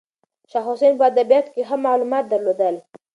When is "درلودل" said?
2.27-2.75